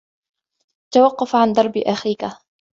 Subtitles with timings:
[0.93, 2.21] توقف عن ضرب أخيك.